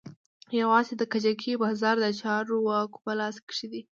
[0.61, 3.81] يوازې د کجکي بازار د چارواکو په لاس کښې دى.